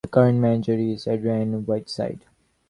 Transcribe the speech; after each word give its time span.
The 0.03 0.09
current 0.09 0.39
manager 0.39 0.73
is 0.73 1.07
Adrian 1.07 1.63
Whiteside. 1.67 2.25